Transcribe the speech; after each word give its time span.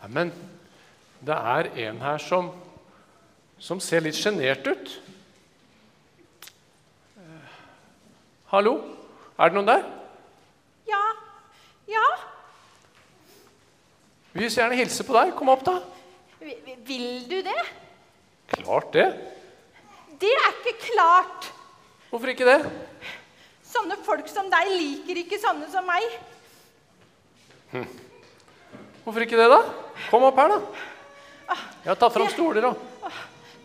Nei, 0.00 0.08
men 0.08 0.30
det 1.24 1.36
er 1.36 1.68
en 1.88 2.00
her 2.00 2.18
som, 2.24 2.50
som 3.60 3.80
ser 3.84 4.00
litt 4.04 4.16
sjenert 4.16 4.64
ut. 4.66 4.94
Eh, 7.20 7.58
Hallo? 8.54 8.76
Er 9.40 9.50
det 9.52 9.56
noen 9.58 9.68
der? 9.68 9.84
Ja. 10.88 11.02
Ja. 11.90 12.06
Vi 14.32 14.44
vil 14.44 14.50
så 14.52 14.62
gjerne 14.62 14.78
hilse 14.80 15.04
på 15.06 15.16
deg. 15.16 15.34
Kom 15.36 15.50
opp, 15.52 15.64
da. 15.66 15.78
Vi- 16.40 16.56
vi- 16.64 16.76
Vil 16.90 17.28
du 17.28 17.42
det? 17.42 17.60
Klart 18.50 18.92
det. 18.92 19.06
Det 20.20 20.30
er 20.30 20.52
ikke 20.60 20.78
klart. 20.92 21.50
Hvorfor 22.10 22.28
ikke 22.32 22.44
det? 22.48 22.70
Sånne 23.64 23.96
folk 24.04 24.26
som 24.28 24.48
deg 24.50 24.66
liker 24.72 25.16
ikke 25.22 25.38
sånne 25.40 25.68
som 25.70 25.86
meg. 25.86 26.02
Hvorfor 29.04 29.20
ikke 29.22 29.38
det, 29.38 29.46
da? 29.52 29.60
Kom 30.08 30.24
opp 30.28 30.38
her, 30.40 30.54
da. 30.54 30.86
Jeg 31.84 31.90
har 31.90 31.98
tatt 31.98 32.14
fram 32.14 32.30
stoler 32.30 32.64
da. 32.64 32.72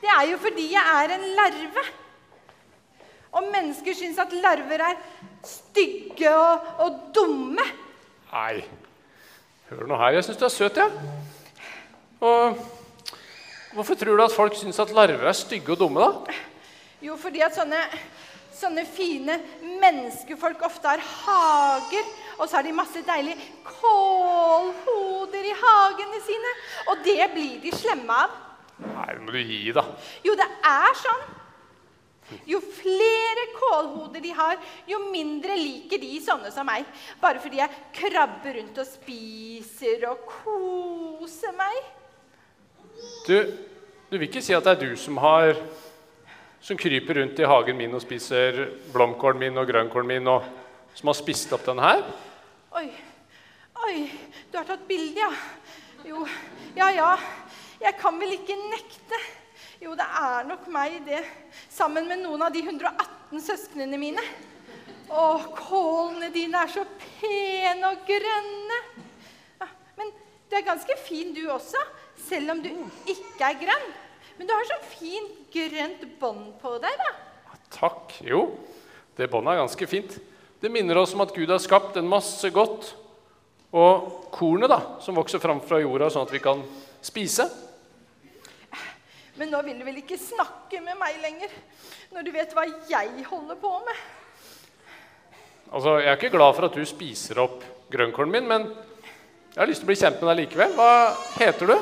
Det 0.02 0.10
er 0.12 0.26
jo 0.32 0.40
fordi 0.42 0.66
jeg 0.72 0.98
er 1.02 1.14
en 1.16 1.26
larve. 1.38 1.84
Og 3.36 3.48
mennesker 3.52 3.98
syns 3.98 4.20
at 4.22 4.34
larver 4.44 4.84
er 4.90 5.00
stygge 5.46 6.32
og, 6.32 6.68
og 6.86 7.00
dumme. 7.16 7.66
Nei, 8.32 8.64
hør 9.70 9.88
nå 9.90 10.00
her. 10.00 10.18
Jeg 10.18 10.28
syns 10.28 10.40
du 10.40 10.46
er 10.48 10.54
søt, 10.54 10.80
jeg. 10.80 10.92
Ja. 10.92 11.16
Og 12.26 12.58
hvorfor 13.76 13.98
tror 14.00 14.18
du 14.18 14.24
at 14.24 14.36
folk 14.36 14.56
syns 14.58 14.80
at 14.80 14.94
larver 14.96 15.28
er 15.28 15.36
stygge 15.36 15.76
og 15.76 15.82
dumme, 15.84 16.06
da? 16.06 16.36
Jo, 17.04 17.18
fordi 17.20 17.44
at 17.44 17.58
sånne, 17.58 17.82
sånne 18.56 18.86
fine 18.88 19.36
menneskefolk 19.84 20.64
ofte 20.66 20.94
har 20.94 21.04
hager. 21.04 22.14
Og 22.38 22.48
så 22.48 22.58
har 22.58 22.66
de 22.68 22.76
masse 22.76 23.02
deilige 23.06 23.40
kålhoder 23.68 25.48
i 25.48 25.56
hagene 25.62 26.20
sine. 26.26 26.54
Og 26.92 27.06
det 27.06 27.32
blir 27.34 27.58
de 27.64 27.74
slemme 27.76 28.20
av. 28.26 28.36
Nei, 28.84 29.08
det 29.14 29.24
må 29.24 29.32
du 29.32 29.40
gi, 29.40 29.72
da. 29.76 29.86
Jo, 30.26 30.36
det 30.36 30.48
er 30.68 31.00
sånn. 31.00 31.26
Jo 32.50 32.58
flere 32.64 33.44
kålhoder 33.54 34.24
de 34.24 34.32
har, 34.34 34.58
jo 34.90 34.98
mindre 35.12 35.54
liker 35.60 36.02
de 36.02 36.18
sånne 36.26 36.50
som 36.54 36.66
meg. 36.68 36.88
Bare 37.22 37.42
fordi 37.44 37.62
jeg 37.62 37.84
krabber 37.94 38.58
rundt 38.58 38.82
og 38.82 38.90
spiser 38.90 40.08
og 40.10 40.26
koser 40.32 41.54
meg. 41.56 41.78
Du, 43.28 43.38
du 44.10 44.18
vil 44.18 44.28
ikke 44.28 44.44
si 44.44 44.56
at 44.58 44.66
det 44.66 44.74
er 44.76 44.86
du 44.88 44.96
som 45.00 45.18
har 45.20 45.58
Som 46.64 46.80
kryper 46.80 47.20
rundt 47.20 47.38
i 47.38 47.46
hagen 47.46 47.76
min 47.78 47.94
og 47.94 48.02
spiser 48.02 48.56
blomkålen 48.90 49.38
min 49.38 49.60
og 49.62 49.68
grønnkålen 49.70 50.08
min, 50.10 50.30
og 50.32 50.48
som 50.96 51.12
har 51.12 51.18
spist 51.18 51.52
opp 51.56 51.66
den 51.68 51.82
her? 51.84 52.04
Oi, 52.76 52.88
oi, 53.86 53.96
du 54.52 54.58
har 54.58 54.68
tatt 54.68 54.88
bilde, 54.88 55.20
ja. 55.20 55.32
Jo, 56.08 56.24
ja 56.78 56.90
ja. 56.96 57.10
Jeg 57.82 57.98
kan 58.00 58.16
vel 58.22 58.38
ikke 58.38 58.56
nekte. 58.72 59.20
Jo, 59.84 59.94
det 60.00 60.06
er 60.08 60.48
nok 60.48 60.68
meg, 60.72 61.02
det. 61.06 61.22
Sammen 61.70 62.08
med 62.10 62.24
noen 62.24 62.46
av 62.46 62.54
de 62.56 62.64
118 62.64 63.44
søsknene 63.44 64.00
mine. 64.00 64.24
Å, 65.12 65.26
kålene 65.58 66.32
dine 66.34 66.64
er 66.64 66.72
så 66.72 66.86
pene 67.20 67.92
og 67.92 68.08
grønne. 68.08 68.80
Ja, 69.60 69.68
men 70.00 70.14
du 70.50 70.56
er 70.58 70.66
ganske 70.66 70.98
fin, 71.04 71.36
du 71.36 71.44
også. 71.52 71.82
Selv 72.26 72.56
om 72.56 72.64
du 72.64 72.72
ikke 73.12 73.52
er 73.52 73.60
grønn. 73.60 73.92
Men 74.40 74.48
du 74.48 74.56
har 74.56 74.66
så 74.72 74.80
fint 74.96 75.44
grønt 75.54 76.08
bånd 76.20 76.56
på 76.64 76.78
deg, 76.84 76.96
da. 77.04 77.12
Takk. 77.76 78.16
Jo, 78.24 78.48
det 79.20 79.30
båndet 79.32 79.54
er 79.54 79.62
ganske 79.66 79.90
fint. 79.92 80.18
Det 80.62 80.72
minner 80.72 80.98
oss 80.98 81.14
om 81.14 81.22
at 81.26 81.34
Gud 81.36 81.50
har 81.52 81.60
skapt 81.62 81.98
en 82.00 82.08
masse 82.10 82.50
godt. 82.54 82.94
Og 83.76 84.30
kornet 84.32 84.72
da, 84.72 84.80
som 85.04 85.18
vokser 85.20 85.42
fram 85.44 85.60
fra 85.66 85.82
jorda, 85.84 86.08
sånn 86.14 86.24
at 86.26 86.32
vi 86.34 86.40
kan 86.44 86.62
spise. 87.04 87.48
Men 89.36 89.52
nå 89.52 89.60
vil 89.68 89.82
du 89.82 89.84
vel 89.84 89.98
ikke 90.00 90.16
snakke 90.20 90.80
med 90.84 90.96
meg 91.00 91.18
lenger? 91.20 91.52
Når 92.16 92.24
du 92.24 92.32
vet 92.32 92.54
hva 92.56 92.64
jeg 92.88 93.26
holder 93.28 93.58
på 93.60 93.72
med? 93.84 94.04
Altså, 95.74 95.98
Jeg 96.00 96.08
er 96.14 96.20
ikke 96.20 96.32
glad 96.38 96.56
for 96.56 96.70
at 96.70 96.78
du 96.78 96.86
spiser 96.88 97.42
opp 97.44 97.64
grønnkålen 97.92 98.32
min, 98.32 98.48
men 98.48 98.70
jeg 98.70 99.60
har 99.60 99.68
lyst 99.68 99.84
til 99.84 99.90
å 99.90 99.92
bli 99.92 100.00
kjent 100.00 100.22
med 100.22 100.30
deg 100.32 100.40
likevel. 100.46 100.76
Hva 100.78 100.92
heter 101.42 101.74
du? 101.74 101.76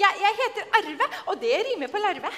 Jeg, 0.00 0.18
jeg 0.24 0.36
heter 0.40 0.68
Arve, 0.80 1.08
og 1.30 1.40
det 1.42 1.62
rimer 1.68 1.90
på 1.92 2.02
larve. 2.02 2.30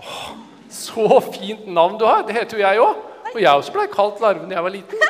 Åh, 0.00 0.26
Så 0.70 1.04
fint 1.34 1.66
navn 1.68 1.98
du 2.00 2.06
har! 2.08 2.22
Det 2.24 2.36
heter 2.36 2.56
jo 2.56 2.64
jeg 2.64 2.80
òg. 2.80 3.06
Og 3.30 3.40
jeg 3.42 3.50
også 3.52 3.74
ble 3.74 3.88
kalt 3.92 4.20
larve 4.22 4.48
da 4.48 4.56
jeg 4.56 4.64
var 4.64 4.74
liten. 4.74 5.09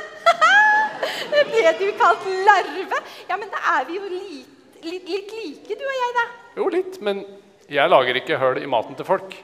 Ble 1.70 1.86
du 1.86 1.98
kalt 1.98 2.25
larve? 2.47 2.98
Ja, 3.28 3.36
men 3.38 3.50
da 3.53 3.60
er 3.76 3.84
vi 3.86 3.98
jo 3.98 4.08
litt, 4.10 4.81
litt, 4.82 5.06
litt 5.06 5.34
like, 5.36 5.76
du 5.78 5.84
og 5.86 5.94
jeg, 5.94 6.14
da. 6.16 6.25
Jo, 6.56 6.66
litt, 6.75 6.97
men 7.06 7.22
jeg 7.70 7.92
lager 7.92 8.19
ikke 8.19 8.38
høl 8.41 8.58
i 8.58 8.66
maten 8.70 8.98
til 8.98 9.06
folk. 9.06 9.36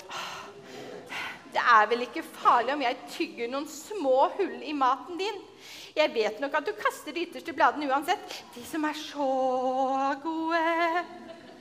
Det 1.54 1.62
er 1.62 1.86
vel 1.88 2.02
ikke 2.04 2.24
farlig 2.26 2.74
om 2.74 2.82
jeg 2.82 2.98
tygger 3.14 3.52
noen 3.52 3.68
små 3.70 4.26
hull 4.34 4.58
i 4.66 4.74
maten 4.76 5.20
din. 5.20 5.38
Jeg 5.96 6.12
vet 6.12 6.42
nok 6.42 6.58
at 6.58 6.66
du 6.66 6.74
kaster 6.76 7.14
de 7.14 7.22
ytterste 7.28 7.54
bladene 7.56 7.86
uansett. 7.88 8.42
De 8.56 8.64
som 8.66 8.84
er 8.84 8.98
så 8.98 9.30
gode. 10.20 10.60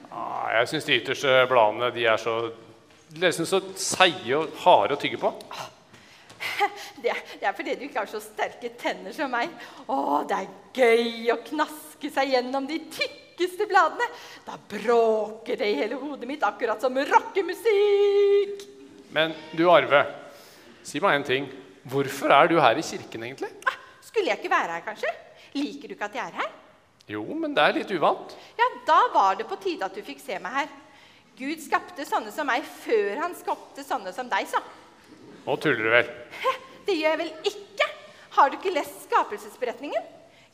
Ah, 0.10 0.50
jeg 0.58 0.74
syns 0.74 0.90
de 0.90 0.98
ytterste 0.98 1.38
bladene 1.52 1.94
de 1.96 2.10
er 2.10 2.20
så 2.20 2.40
de 3.16 3.22
er 3.28 3.32
så 3.38 3.62
seige 3.78 4.38
og 4.40 4.62
harde 4.66 4.98
å 4.98 5.00
tygge 5.00 5.22
på. 5.22 5.30
Det, 7.04 7.14
det 7.40 7.46
er 7.46 7.54
fordi 7.56 7.76
du 7.78 7.84
ikke 7.88 8.02
har 8.02 8.10
så 8.10 8.22
sterke 8.24 8.72
tenner 8.80 9.14
som 9.16 9.30
meg. 9.32 9.52
Å, 9.92 10.24
det 10.28 10.38
er 10.38 10.54
gøy 10.76 11.32
å 11.34 11.38
knaske 11.46 12.10
seg 12.14 12.32
gjennom 12.34 12.66
de 12.70 12.80
tykkeste 12.88 13.68
bladene. 13.70 14.08
Da 14.48 14.56
bråker 14.72 15.60
det 15.60 15.70
i 15.74 15.78
hele 15.82 16.00
hodet 16.02 16.30
mitt, 16.30 16.46
akkurat 16.48 16.82
som 16.82 16.98
rockemusikk. 16.98 18.66
Men 19.16 19.36
du, 19.56 19.68
Arve, 19.72 20.02
si 20.86 21.02
meg 21.04 21.20
en 21.20 21.28
ting. 21.28 21.50
Hvorfor 21.86 22.34
er 22.34 22.50
du 22.50 22.58
her 22.60 22.80
i 22.80 22.86
kirken, 22.86 23.28
egentlig? 23.28 23.52
Ah, 23.70 23.78
Skulle 24.02 24.32
jeg 24.32 24.42
ikke 24.42 24.54
være 24.56 24.78
her, 24.80 24.86
kanskje? 24.88 25.12
Liker 25.56 25.92
du 25.92 25.94
ikke 25.96 26.10
at 26.10 26.18
jeg 26.18 26.32
er 26.32 26.40
her? 26.42 26.56
Jo, 27.14 27.22
men 27.38 27.54
det 27.54 27.62
er 27.62 27.76
litt 27.78 27.92
uvant. 27.94 28.34
Ja, 28.58 28.66
da 28.88 28.98
var 29.14 29.38
det 29.38 29.46
på 29.48 29.60
tide 29.62 29.86
at 29.86 29.94
du 29.94 30.02
fikk 30.04 30.24
se 30.24 30.40
meg 30.42 30.56
her. 30.64 30.72
Gud 31.38 31.62
skapte 31.62 32.06
sånne 32.08 32.32
som 32.34 32.48
meg 32.50 32.64
før 32.66 33.20
han 33.22 33.36
skapte 33.38 33.84
sånne 33.86 34.14
som 34.16 34.30
deg, 34.32 34.48
sa. 34.50 34.62
Nå 35.46 35.56
tuller 35.62 35.86
du 35.86 35.92
vel. 35.94 36.12
Det 36.86 36.96
gjør 36.98 37.16
jeg 37.16 37.20
vel 37.22 37.52
ikke? 37.52 37.88
Har 38.36 38.52
du 38.52 38.58
ikke 38.58 38.74
lest 38.76 39.06
skapelsesberetningen? 39.06 40.12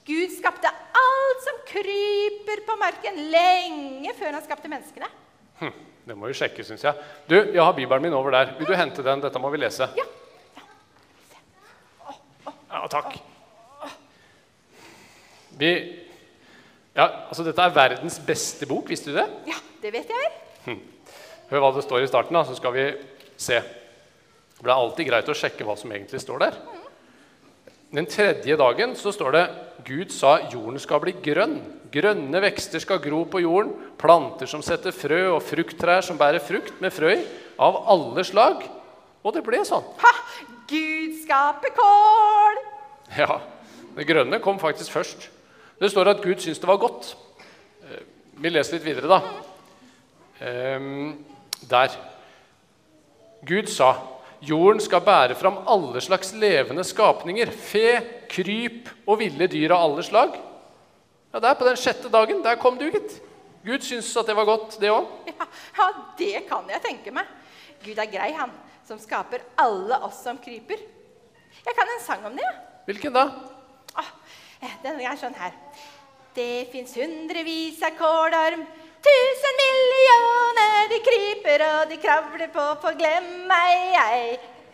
Gud 0.07 0.34
skapte 0.34 0.69
alt 0.97 1.44
som 1.46 1.59
kryper 1.69 2.63
på 2.66 2.75
marken, 2.79 3.19
lenge 3.31 4.13
før 4.18 4.38
han 4.38 4.44
skapte 4.46 4.72
menneskene. 4.72 5.07
Hm, 5.62 5.74
det 6.09 6.18
må 6.18 6.31
vi 6.31 6.38
sjekke, 6.40 6.66
syns 6.66 6.84
jeg. 6.88 7.09
Du, 7.29 7.35
jeg 7.38 7.62
har 7.62 7.75
bibelen 7.78 8.07
min 8.07 8.16
over 8.18 8.34
der. 8.34 8.56
Vil 8.59 8.69
du 8.69 8.75
hente 8.78 9.06
den? 9.06 9.22
Dette 9.24 9.41
må 9.41 9.52
vi 9.53 9.62
lese. 9.62 9.88
Ja. 9.97 10.07
Ja, 12.72 12.85
takk. 12.90 13.18
Vi 15.59 15.72
Ja, 16.96 17.06
altså, 17.29 17.44
dette 17.47 17.63
er 17.63 17.75
verdens 17.75 18.18
beste 18.25 18.68
bok. 18.68 18.90
Visste 18.90 19.12
du 19.12 19.19
det? 19.19 19.28
Ja, 19.47 19.59
det 19.84 19.94
vet 19.94 20.09
jeg 20.12 20.23
vel. 20.25 20.79
Hør 21.52 21.63
hva 21.63 21.69
det 21.75 21.84
står 21.85 22.03
i 22.03 22.09
starten, 22.09 22.35
da, 22.35 22.44
så 22.47 22.56
skal 22.56 22.73
vi 22.75 22.85
se. 23.40 23.59
For 24.61 24.69
Det 24.69 24.73
er 24.75 24.77
alltid 24.77 25.07
greit 25.09 25.29
å 25.31 25.33
sjekke 25.33 25.66
hva 25.66 25.73
som 25.79 25.89
egentlig 25.89 26.22
står 26.22 26.44
der. 26.44 26.57
Den 27.91 28.05
tredje 28.05 28.55
dagen 28.55 28.94
så 28.95 29.09
står 29.11 29.33
det 29.33 29.45
Gud 29.88 30.13
sa 30.13 30.35
jorden 30.51 30.77
skal 30.79 31.01
bli 31.01 31.16
grønn. 31.25 31.57
Grønne 31.91 32.39
vekster 32.45 32.79
skal 32.79 33.01
gro 33.03 33.23
på 33.25 33.41
jorden. 33.41 33.73
Planter 33.99 34.45
som 34.47 34.61
setter 34.63 34.94
frø, 34.94 35.33
og 35.33 35.41
frukttrær 35.44 36.05
som 36.05 36.19
bærer 36.22 36.39
frukt 36.45 36.77
med 36.79 36.94
frø 36.94 37.16
av 37.57 37.81
alle 37.89 38.23
slag. 38.23 38.61
Og 39.25 39.33
det 39.33 39.41
ble 39.44 39.63
sånn. 39.66 39.83
Ha! 40.05 40.13
Gud 40.69 41.17
skaper 41.23 41.73
kål! 41.75 42.61
Ja, 43.17 43.41
Det 43.97 44.05
grønne 44.07 44.39
kom 44.39 44.61
faktisk 44.61 44.93
først. 44.93 45.25
Det 45.81 45.89
står 45.91 46.13
at 46.13 46.22
Gud 46.23 46.39
syntes 46.39 46.61
det 46.61 46.69
var 46.69 46.79
godt. 46.79 47.16
Eh, 47.89 48.05
Vi 48.39 48.49
leser 48.49 48.78
litt 48.78 48.85
videre, 48.85 49.09
da. 49.09 49.19
Ehm, 50.40 51.17
der. 51.67 51.97
Gud 53.43 53.67
sa 53.67 53.96
jorden 54.41 54.82
skal 54.82 55.03
bære 55.05 55.35
fram 55.38 55.59
alle 55.70 56.02
slags 56.02 56.34
levende 56.38 56.84
skapninger. 56.88 57.52
Fe, 57.52 58.02
kryp 58.32 58.90
og 59.05 59.20
ville 59.22 59.47
dyr 59.52 59.73
av 59.76 59.85
alle 59.90 60.05
slag. 60.05 60.38
Ja, 61.32 61.40
Der 61.40 61.55
på 61.55 61.67
den 61.67 61.78
sjette 61.79 62.09
dagen, 62.11 62.41
der 62.43 62.59
kom 62.59 62.78
du, 62.79 62.90
gitt. 62.91 63.20
Gud 63.64 63.84
syns 63.85 64.09
at 64.17 64.28
det 64.28 64.35
var 64.35 64.47
godt, 64.49 64.79
det 64.82 64.90
òg. 64.91 65.08
Ja, 65.32 65.47
ja, 65.78 65.88
det 66.17 66.47
kan 66.49 66.67
jeg 66.70 66.82
tenke 66.84 67.14
meg. 67.14 67.29
Gud 67.85 67.97
er 67.97 68.09
grei, 68.09 68.32
han, 68.38 68.52
som 68.88 68.99
skaper 69.02 69.41
alle 69.61 69.97
oss 70.05 70.20
som 70.26 70.38
kryper. 70.41 70.82
Jeg 71.61 71.78
kan 71.78 71.90
en 71.90 72.03
sang 72.03 72.26
om 72.26 72.35
det. 72.37 72.46
ja. 72.46 72.53
Hvilken 72.87 73.14
da? 73.14 73.28
Åh, 74.02 74.11
eh, 74.66 74.76
den 74.84 74.99
er 75.02 75.17
sånn 75.20 75.37
her. 75.37 75.53
Det 76.35 76.67
fins 76.72 76.94
hundrevis 76.97 77.82
av 77.85 77.94
kålorm, 77.99 78.64
de 81.91 81.97
kravler 81.99 82.47
på, 82.53 82.66
på 82.82 82.93
glem 82.96 83.26
meg 83.49 83.97
ei. 83.99 84.28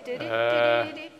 Du, 0.05 0.11
du, 0.11 0.25
du, 0.25 0.27
du, 0.27 0.99
du. 1.01 1.17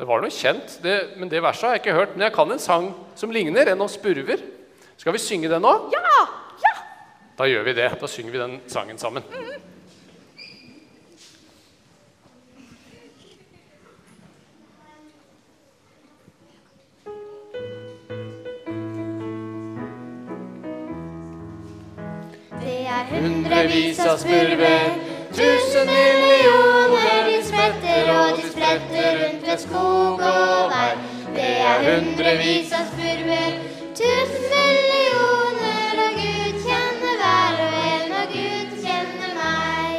Det 0.00 0.06
var 0.08 0.22
noe 0.24 0.32
kjent, 0.32 0.78
det, 0.84 0.94
men 1.20 1.28
det 1.28 1.42
verset 1.44 1.66
har 1.66 1.74
jeg 1.76 1.82
ikke 1.82 1.96
hørt. 1.96 2.12
Men 2.14 2.24
jeg 2.28 2.32
kan 2.36 2.52
en 2.52 2.62
sang 2.62 2.86
som 3.16 3.32
ligner, 3.32 3.68
en 3.68 3.84
om 3.84 3.88
spurver. 3.88 4.40
Skal 5.00 5.16
vi 5.16 5.20
synge 5.20 5.48
den 5.52 5.64
nå? 5.64 5.72
Ja! 5.92 6.22
Ja! 6.64 6.72
Da 7.36 7.48
gjør 7.48 7.66
vi 7.68 7.76
det. 7.76 7.90
Da 8.00 8.08
synger 8.08 8.32
vi 8.32 8.40
den 8.40 8.60
sangen 8.68 9.00
sammen. 9.00 9.24
Det 22.60 22.80
er 22.88 23.06
hundrevis 23.12 24.00
av 24.04 24.16
spurver, 24.20 25.09
tusen 25.36 25.86
millioner, 25.86 27.20
de 27.28 27.38
spretter 27.46 28.10
og 28.14 28.36
de 28.38 28.50
spretter 28.52 29.10
rundt 29.20 29.46
ved 29.48 29.58
skog 29.58 30.20
og 30.30 30.72
vei. 30.72 30.90
Det 31.34 31.50
er 31.70 31.84
hundrevis 31.86 32.72
av 32.74 32.88
spurver, 32.90 33.52
tusen 34.00 34.48
millioner, 34.54 36.00
og 36.04 36.18
Gud 36.18 36.58
kjenner 36.64 37.14
hver 37.20 37.60
og 37.66 37.76
en, 37.90 38.14
og 38.20 38.34
Gud 38.34 38.74
kjenner 38.82 39.30
meg. 39.38 39.94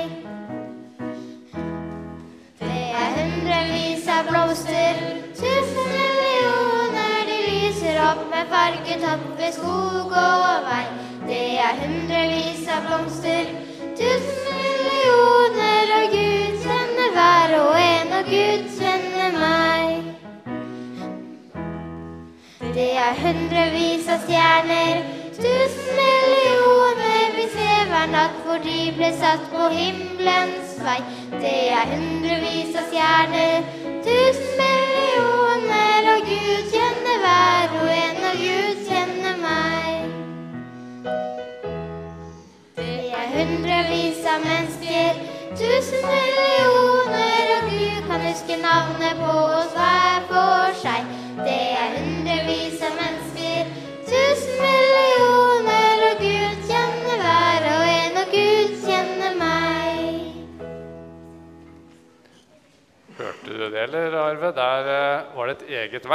Det 2.59 2.83
er 3.03 3.15
hundrevis 3.19 4.11
av 4.17 4.27
blomster, 4.29 5.01
tusen 5.39 5.89
millioner, 5.95 7.17
de 7.31 7.39
lyser 7.47 8.03
opp 8.09 8.27
med 8.35 8.51
fargetopp 8.51 9.25
ved 9.39 9.57
skog 9.61 10.19
og 10.25 10.67
vei. 10.67 10.85
Det 11.31 11.43
er 11.63 11.83
hundrevis 11.85 12.67
av 12.75 12.87
blomster, 12.89 13.55
tusen 13.95 14.40
hundrevis 23.19 24.07
av 24.11 24.23
stjerner, 24.27 25.01
tusen 25.35 25.99
millioner, 25.99 27.35
vi 27.35 27.47
ser 27.55 27.89
hver 27.91 28.11
natt 28.13 28.37
hvor 28.45 28.61
de 28.63 28.91
ble 28.97 29.11
satt 29.19 29.43
på 29.51 29.69
himmelens 29.73 30.77
vei. 30.85 30.99
Det 31.33 31.55
er 31.75 31.91
hundrevis 31.93 32.75
av 32.79 32.87
stjerner, 32.91 33.67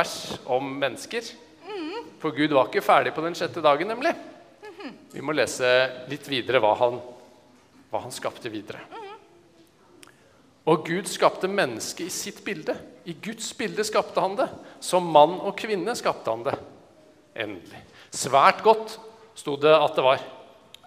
et 0.00 0.06
eget 0.08 0.37
vers 0.37 0.38
om 0.46 0.78
mennesker. 0.78 1.22
For 2.20 2.32
Gud 2.32 2.52
var 2.52 2.69
ikke 2.69 2.84
ferdig 2.84 3.14
på 3.14 3.22
den 3.25 3.34
sjette 3.37 3.62
dagen, 3.62 3.88
nemlig. 3.88 4.14
Vi 5.12 5.22
må 5.25 5.32
lese 5.32 5.66
litt 6.10 6.26
videre 6.28 6.60
hva 6.60 6.75
han, 6.76 7.00
hva 7.90 8.02
han 8.02 8.12
skapte 8.12 8.50
videre. 8.52 8.81
Og 10.66 10.82
Gud 10.84 11.06
skapte 11.06 11.46
mennesket 11.46 12.08
i 12.08 12.10
sitt 12.10 12.43
bilde. 12.44 12.75
I 13.06 13.14
Guds 13.14 13.52
bilde 13.54 13.84
skapte 13.87 14.20
han 14.20 14.34
det. 14.37 14.48
Som 14.82 15.06
mann 15.06 15.38
og 15.38 15.54
kvinne 15.58 15.94
skapte 15.94 16.32
han 16.32 16.43
det. 16.43 16.56
Endelig. 17.37 17.84
Svært 18.10 18.64
godt, 18.64 18.96
sto 19.37 19.54
det 19.60 19.70
at 19.70 19.94
det 19.94 20.02
var. 20.02 20.25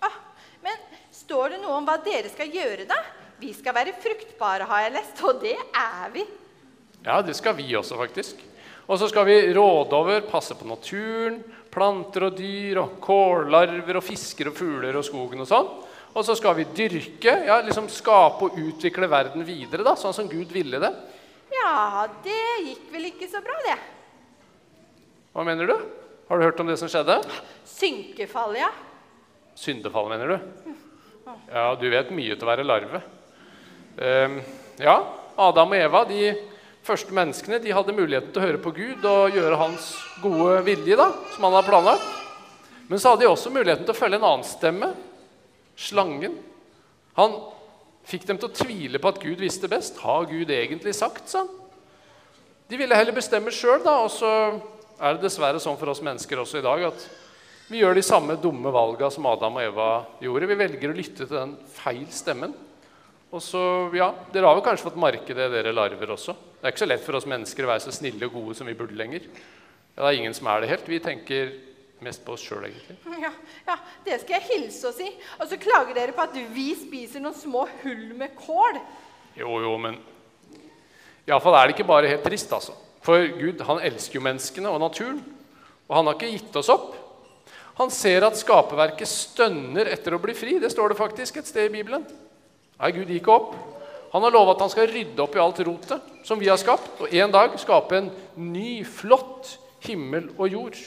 Ah, 0.03 0.17
men 0.65 0.75
står 1.15 1.55
det 1.55 1.61
noe 1.63 1.77
om 1.79 1.87
hva 1.87 1.95
dere 2.03 2.29
skal 2.33 2.51
gjøre, 2.51 2.89
da? 2.89 2.97
Vi 3.39 3.53
skal 3.55 3.77
være 3.77 3.95
fruktbare, 4.03 4.67
har 4.67 4.83
jeg 4.83 4.97
lest, 4.97 5.23
og 5.23 5.39
det 5.39 5.55
er 5.55 6.11
vi. 6.11 6.25
Ja, 7.05 7.21
det 7.21 7.35
skal 7.37 7.55
vi 7.57 7.67
også, 7.77 7.97
faktisk. 7.99 8.41
Og 8.89 8.97
så 8.99 9.07
skal 9.11 9.27
vi 9.27 9.37
råde 9.53 9.95
over, 9.95 10.23
passe 10.25 10.55
på 10.57 10.65
naturen, 10.67 11.37
planter 11.69 12.25
og 12.25 12.37
dyr, 12.37 12.79
og 12.81 12.97
kållarver 13.03 13.99
og 13.99 14.05
fisker 14.05 14.49
og 14.49 14.57
fugler 14.57 14.97
og 14.97 15.05
skogen 15.05 15.45
og 15.45 15.49
sånn. 15.49 15.69
Og 16.09 16.25
så 16.25 16.33
skal 16.35 16.57
vi 16.57 16.65
dyrke, 16.73 17.35
ja, 17.45 17.59
liksom 17.61 17.85
skape 17.93 18.49
og 18.49 18.57
utvikle 18.57 19.09
verden 19.11 19.45
videre, 19.45 19.85
da, 19.85 19.93
sånn 19.99 20.15
som 20.17 20.29
Gud 20.31 20.49
ville 20.51 20.81
det. 20.81 20.89
Ja, 21.53 22.07
det 22.25 22.41
gikk 22.65 22.89
vel 22.93 23.07
ikke 23.11 23.29
så 23.29 23.43
bra, 23.45 23.55
det. 23.67 23.77
Hva 25.37 25.45
mener 25.45 25.69
du? 25.69 25.75
Har 26.29 26.37
du 26.37 26.45
hørt 26.45 26.59
om 26.61 26.69
det 26.69 26.79
som 26.81 26.89
skjedde? 26.89 27.19
Synkefall, 27.69 28.57
ja. 28.57 28.73
Syndefall, 29.57 30.09
mener 30.09 30.33
du? 30.33 30.73
Ja, 31.53 31.75
du 31.77 31.85
vet 31.93 32.09
mye 32.15 32.33
til 32.33 32.45
å 32.45 32.49
være 32.49 32.65
larve. 32.65 33.03
Um, 33.99 34.39
ja, 34.81 34.95
Adam 35.37 35.73
og 35.75 35.77
Eva, 35.77 36.03
de 36.09 36.31
første 36.87 37.13
menneskene, 37.15 37.59
de 37.61 37.73
hadde 37.75 37.95
muligheten 37.95 38.31
til 38.33 38.41
å 38.41 38.45
høre 38.47 38.61
på 38.63 38.73
Gud 38.75 39.05
og 39.07 39.35
gjøre 39.35 39.59
hans 39.59 39.91
gode 40.23 40.59
vilje, 40.67 40.97
da, 40.99 41.11
som 41.35 41.47
han 41.47 41.57
hadde 41.57 41.69
planlagt. 41.69 42.09
Men 42.89 43.01
så 43.01 43.11
hadde 43.13 43.25
de 43.25 43.29
også 43.29 43.53
muligheten 43.53 43.85
til 43.85 43.93
å 43.93 43.99
følge 43.99 44.17
en 44.17 44.27
annen 44.31 44.47
stemme, 44.47 44.89
slangen. 45.79 46.39
Han 47.19 47.37
fikk 48.09 48.25
dem 48.27 48.39
til 48.41 48.49
å 48.49 48.57
tvile 48.57 49.01
på 49.01 49.11
at 49.11 49.21
Gud 49.21 49.41
visste 49.43 49.69
best. 49.71 49.99
Har 50.01 50.25
Gud 50.29 50.49
egentlig 50.53 50.95
sagt, 50.97 51.29
sånn? 51.29 51.49
De 52.69 52.77
ville 52.77 52.97
heller 52.97 53.15
bestemme 53.15 53.53
sjøl, 53.53 53.81
da, 53.85 53.99
og 54.05 54.11
så 54.13 54.31
er 54.99 55.15
det 55.15 55.23
dessverre 55.23 55.61
sånn 55.61 55.77
for 55.79 55.93
oss 55.93 56.03
mennesker 56.05 56.41
også 56.41 56.59
i 56.59 56.65
dag 56.65 56.89
at 56.89 57.05
vi 57.69 57.83
gjør 57.83 57.95
de 57.97 58.03
samme 58.05 58.33
dumme 58.41 58.71
valga 58.73 59.11
som 59.13 59.27
Adam 59.29 59.59
og 59.59 59.63
Eva 59.63 59.89
gjorde. 60.25 60.47
Vi 60.49 60.57
velger 60.57 60.89
å 60.89 60.97
lytte 60.97 61.27
til 61.27 61.35
den 61.35 61.53
feil 61.69 62.07
stemmen. 62.13 62.55
Og 63.29 63.43
så, 63.45 63.61
ja, 63.93 64.09
Dere 64.33 64.49
har 64.49 64.57
vel 64.57 64.65
kanskje 64.65 64.87
fått 64.87 64.97
merke 64.97 65.35
det, 65.37 65.51
dere 65.53 65.73
larver 65.75 66.15
også. 66.15 66.33
Det 66.59 66.67
er 66.67 66.73
ikke 66.73 66.83
så 66.83 66.89
lett 66.89 67.03
for 67.05 67.15
oss 67.15 67.27
mennesker 67.29 67.63
å 67.63 67.69
være 67.71 67.85
så 67.85 67.93
snille 67.95 68.27
og 68.27 68.33
gode 68.35 68.57
som 68.57 68.67
vi 68.67 68.75
burde 68.75 68.97
lenger. 68.99 69.23
Ja, 69.95 70.01
det 70.01 70.09
er 70.09 70.17
ingen 70.19 70.35
som 70.35 70.49
er 70.51 70.59
det 70.59 70.71
helt. 70.73 70.89
Vi 70.91 70.99
tenker 70.99 71.53
mest 72.03 72.25
på 72.25 72.35
oss 72.35 72.43
sjøl, 72.43 72.67
egentlig. 72.67 72.97
Ja, 73.25 73.31
ja, 73.67 73.77
det 74.03 74.17
skal 74.21 74.37
jeg 74.37 74.47
hilse 74.49 74.91
og 74.91 74.97
si. 74.97 75.07
Og 75.39 75.47
så 75.47 75.59
klager 75.61 75.95
dere 75.95 76.15
på 76.15 76.25
at 76.25 76.35
vi 76.51 76.67
spiser 76.75 77.23
noen 77.23 77.37
små 77.37 77.63
hull 77.83 78.05
med 78.19 78.35
kål. 78.39 78.79
Jo, 79.39 79.55
jo, 79.63 79.73
men 79.79 79.95
Iallfall 81.29 81.55
er 81.55 81.69
det 81.69 81.77
ikke 81.77 81.87
bare 81.87 82.11
helt 82.11 82.25
trist, 82.27 82.51
altså. 82.55 82.75
For 83.05 83.23
Gud 83.39 83.61
han 83.63 83.79
elsker 83.87 84.19
jo 84.19 84.25
menneskene 84.25 84.71
og 84.71 84.81
naturen. 84.83 85.23
Og 85.87 85.95
han 85.95 86.09
har 86.09 86.19
ikke 86.19 86.33
gitt 86.33 86.59
oss 86.59 86.71
opp. 86.73 86.91
Han 87.79 87.91
ser 87.93 88.25
at 88.27 88.35
skaperverket 88.35 89.07
stønner 89.07 89.87
etter 89.93 90.17
å 90.17 90.19
bli 90.19 90.35
fri. 90.35 90.57
Det 90.59 90.71
står 90.73 90.91
det 90.91 90.99
faktisk 90.99 91.39
et 91.39 91.47
sted 91.47 91.69
i 91.69 91.75
Bibelen. 91.79 92.03
Nei, 92.79 92.91
Gud 92.97 93.11
gikk 93.15 93.31
opp. 93.31 93.53
Han 94.13 94.25
har 94.25 94.33
lova 94.33 94.55
at 94.55 94.63
han 94.63 94.71
skal 94.73 94.89
rydde 94.89 95.21
opp 95.21 95.35
i 95.37 95.41
alt 95.41 95.59
rotet 95.67 96.13
som 96.25 96.39
vi 96.41 96.49
har 96.49 96.57
skapt, 96.61 97.01
og 97.01 97.13
en 97.13 97.33
dag 97.33 97.53
skape 97.61 97.97
en 97.97 98.09
ny, 98.35 98.81
flott 98.85 99.57
himmel 99.85 100.31
og 100.37 100.49
jord. 100.49 100.79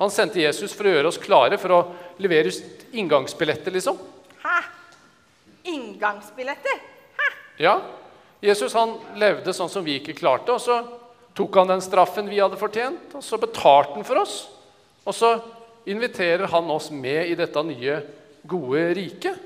Han 0.00 0.12
sendte 0.12 0.42
Jesus 0.42 0.74
for 0.76 0.88
å 0.88 0.94
gjøre 0.94 1.10
oss 1.12 1.20
klare 1.20 1.58
for 1.60 1.72
å 1.72 1.82
levere 2.20 2.52
inngangsbilletter, 2.96 3.72
liksom. 3.76 4.00
Hæ? 4.42 4.56
Inngangsbilletter? 5.72 6.82
Hæ? 7.16 7.30
Ja, 7.64 7.78
Jesus 8.44 8.76
han 8.76 8.96
levde 9.20 9.54
sånn 9.56 9.72
som 9.72 9.84
vi 9.84 9.96
ikke 10.00 10.16
klarte, 10.16 10.52
og 10.52 10.60
så 10.60 10.82
tok 11.36 11.60
han 11.60 11.72
den 11.72 11.84
straffen 11.84 12.28
vi 12.28 12.40
hadde 12.40 12.60
fortjent, 12.60 13.16
og 13.16 13.24
så 13.24 13.40
betalte 13.40 13.96
han 13.96 14.06
for 14.08 14.20
oss. 14.20 14.36
Og 15.06 15.16
så 15.16 15.36
inviterer 15.88 16.48
han 16.50 16.70
oss 16.72 16.90
med 16.92 17.30
i 17.30 17.36
dette 17.38 17.62
nye, 17.64 18.00
gode 18.46 18.82
riket. 18.96 19.40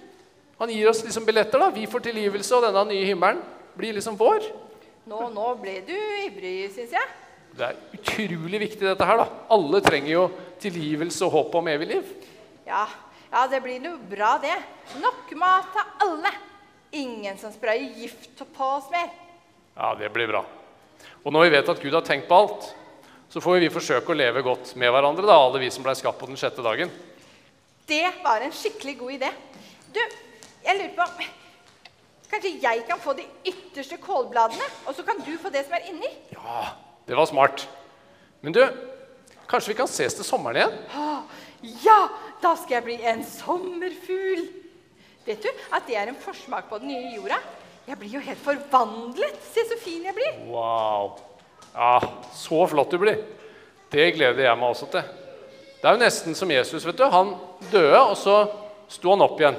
Han 0.60 0.70
gir 0.70 0.90
oss 0.90 1.02
liksom 1.04 1.24
billetter. 1.24 1.58
da. 1.58 1.70
Vi 1.72 1.86
får 1.88 2.04
tilgivelse, 2.04 2.56
og 2.56 2.66
denne 2.66 2.84
nye 2.92 3.06
himmelen 3.08 3.40
blir 3.76 3.96
liksom 3.96 4.18
vår. 4.20 4.44
Nå, 5.08 5.20
nå 5.32 5.46
ble 5.60 5.78
du 5.86 5.96
ivrig, 5.96 6.68
syns 6.74 6.92
jeg. 6.92 7.12
Det 7.56 7.70
er 7.70 7.78
utrolig 7.96 8.60
viktig, 8.66 8.84
dette 8.84 9.06
her. 9.08 9.22
da. 9.22 9.26
Alle 9.56 9.80
trenger 9.82 10.12
jo 10.12 10.26
tilgivelse 10.60 11.24
og 11.26 11.32
håp 11.38 11.56
om 11.62 11.70
evig 11.72 11.88
liv. 11.94 12.12
Ja, 12.68 12.84
ja, 13.32 13.46
det 13.50 13.62
blir 13.64 13.80
noe 13.82 13.98
bra, 14.10 14.36
det. 14.42 14.54
Nok 15.00 15.32
mat 15.40 15.72
til 15.74 16.06
alle. 16.06 16.32
Ingen 16.92 17.38
som 17.38 17.52
sprayer 17.54 17.96
gift 17.96 18.42
på 18.54 18.70
oss 18.76 18.90
mer. 18.92 19.08
Ja, 19.76 19.94
det 19.98 20.12
blir 20.12 20.28
bra. 20.28 20.44
Og 21.24 21.32
når 21.32 21.46
vi 21.46 21.52
vet 21.56 21.68
at 21.72 21.82
Gud 21.82 21.94
har 21.94 22.04
tenkt 22.04 22.28
på 22.28 22.36
alt, 22.36 22.68
så 23.30 23.40
får 23.40 23.60
vi 23.62 23.72
forsøke 23.72 24.10
å 24.10 24.18
leve 24.18 24.42
godt 24.42 24.74
med 24.76 24.90
hverandre, 24.90 25.24
da, 25.24 25.36
alle 25.38 25.60
vi 25.62 25.70
som 25.70 25.84
ble 25.86 25.94
skapt 25.96 26.18
på 26.18 26.26
den 26.28 26.38
sjette 26.40 26.64
dagen. 26.64 26.90
Det 27.86 28.06
var 28.24 28.42
en 28.42 28.54
skikkelig 28.54 28.96
god 28.98 29.12
idé. 29.16 29.30
Du, 29.94 30.00
jeg 30.70 30.78
lurer 30.80 30.96
på 30.96 31.28
Kanskje 32.30 32.52
jeg 32.62 32.84
kan 32.86 33.00
få 33.02 33.12
de 33.18 33.24
ytterste 33.50 33.96
kålbladene, 33.98 34.66
og 34.86 34.94
så 34.94 35.02
kan 35.02 35.18
du 35.18 35.32
få 35.42 35.50
det 35.50 35.64
som 35.66 35.74
er 35.74 35.88
inni? 35.90 36.06
Ja, 36.30 36.68
det 37.08 37.16
var 37.18 37.26
smart. 37.26 37.64
Men 38.40 38.54
du, 38.54 38.60
kanskje 39.50 39.72
vi 39.72 39.78
kan 39.80 39.90
ses 39.90 40.14
til 40.14 40.26
sommeren 40.28 40.60
igjen? 40.60 40.76
Ja, 41.82 41.96
da 42.38 42.52
skal 42.54 42.76
jeg 42.78 42.86
bli 42.86 42.98
en 43.02 43.24
sommerfugl. 43.26 44.44
Vet 45.26 45.42
du 45.42 45.50
at 45.74 45.88
det 45.88 45.98
er 45.98 46.12
en 46.12 46.20
forsmak 46.22 46.70
på 46.70 46.78
den 46.78 46.92
nye 46.94 47.16
jorda? 47.16 47.40
Jeg 47.90 47.98
blir 47.98 48.14
jo 48.14 48.22
helt 48.22 48.44
forvandlet. 48.44 49.42
Se 49.50 49.66
så 49.66 49.80
fin 49.82 50.06
jeg 50.06 50.14
blir. 50.14 50.38
Wow. 50.54 51.16
Ja, 51.74 51.98
så 52.38 52.62
flott 52.70 52.94
du 52.94 53.00
blir. 53.02 53.18
Det 53.90 54.12
gleder 54.14 54.46
jeg 54.46 54.62
meg 54.62 54.70
også 54.70 54.86
til. 54.94 55.02
Det 55.80 55.88
er 55.88 55.98
jo 55.98 56.04
nesten 56.04 56.38
som 56.38 56.54
Jesus. 56.54 56.86
vet 56.86 57.02
du. 57.02 57.04
Han 57.10 57.34
døde, 57.72 58.00
og 58.06 58.14
så 58.22 58.44
sto 58.86 59.16
han 59.16 59.26
opp 59.26 59.42
igjen. 59.42 59.58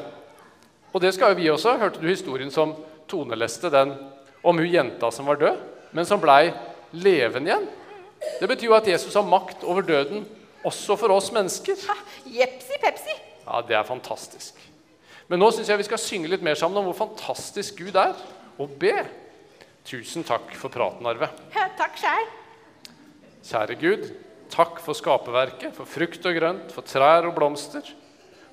Og 0.91 1.01
det 1.03 1.13
skal 1.15 1.31
jo 1.33 1.39
vi 1.39 1.50
også. 1.51 1.77
Hørte 1.79 2.01
du 2.01 2.07
historien 2.10 2.51
som 2.51 2.75
Tone 3.12 3.38
leste, 3.39 3.71
den 3.71 3.93
om 4.43 4.57
hun 4.57 4.67
jenta 4.67 5.12
som 5.13 5.27
var 5.29 5.39
død, 5.39 5.60
men 5.95 6.07
som 6.07 6.21
blei 6.21 6.51
levende 6.91 7.51
igjen? 7.51 7.67
Det 8.39 8.50
betyr 8.50 8.69
jo 8.69 8.77
at 8.77 8.88
Jesus 8.89 9.15
har 9.17 9.25
makt 9.25 9.63
over 9.65 9.86
døden 9.86 10.25
også 10.67 10.98
for 11.00 11.13
oss 11.15 11.31
mennesker. 11.33 11.77
Ha, 11.89 11.95
Jepsi 12.29 12.77
pepsi. 12.81 13.15
Ja, 13.45 13.62
Det 13.65 13.75
er 13.77 13.88
fantastisk. 13.88 14.60
Men 15.31 15.39
nå 15.39 15.48
syns 15.55 15.69
jeg 15.71 15.79
vi 15.79 15.88
skal 15.88 16.01
synge 16.01 16.29
litt 16.29 16.43
mer 16.43 16.57
sammen 16.60 16.81
om 16.81 16.89
hvor 16.89 16.98
fantastisk 17.07 17.79
Gud 17.79 17.95
er, 17.95 18.13
og 18.60 18.74
be. 18.79 18.93
Tusen 19.88 20.25
takk 20.27 20.51
for 20.60 20.69
praten, 20.74 21.07
Arve. 21.07 21.31
Ja, 21.55 21.69
takk 21.79 21.95
sjæl. 21.98 22.27
Kjære 23.41 23.77
Gud, 23.81 24.03
takk 24.53 24.81
for 24.83 24.98
skaperverket, 24.98 25.71
for 25.74 25.89
frukt 25.89 26.27
og 26.29 26.36
grønt, 26.38 26.74
for 26.75 26.86
trær 26.86 27.25
og 27.29 27.33
blomster, 27.38 27.88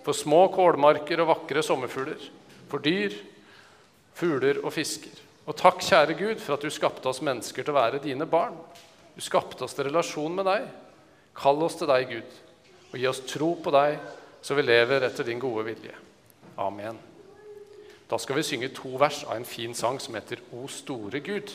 for 0.08 0.16
små 0.16 0.46
kålmarker 0.48 1.20
og 1.20 1.28
vakre 1.34 1.60
sommerfugler, 1.60 2.22
for 2.70 2.80
dyr, 2.80 3.12
fugler 4.16 4.62
og 4.62 4.72
fisker. 4.72 5.12
Og 5.44 5.56
takk, 5.56 5.82
kjære 5.84 6.16
Gud, 6.16 6.38
for 6.40 6.56
at 6.56 6.64
du 6.64 6.72
skapte 6.72 7.10
oss 7.10 7.20
mennesker 7.24 7.60
til 7.60 7.74
å 7.74 7.76
være 7.76 8.00
dine 8.00 8.24
barn. 8.28 8.56
Du 9.12 9.20
skapte 9.24 9.66
oss 9.66 9.76
til 9.76 9.90
relasjon 9.90 10.32
med 10.32 10.48
deg. 10.48 10.64
Kall 11.36 11.60
oss 11.64 11.76
til 11.76 11.90
deg, 11.92 12.08
Gud, 12.08 12.38
og 12.88 12.96
gi 12.96 13.04
oss 13.10 13.20
tro 13.28 13.50
på 13.60 13.72
deg, 13.74 13.98
så 14.40 14.56
vi 14.56 14.64
lever 14.64 15.04
etter 15.04 15.28
din 15.28 15.42
gode 15.42 15.66
vilje. 15.68 15.92
Amen. 16.64 16.96
Da 18.08 18.16
skal 18.16 18.40
vi 18.40 18.46
synge 18.48 18.72
to 18.72 18.94
vers 18.96 19.20
av 19.28 19.36
en 19.36 19.44
fin 19.44 19.76
sang 19.76 20.00
som 20.00 20.16
heter 20.16 20.40
O 20.56 20.64
store 20.72 21.20
Gud. 21.20 21.52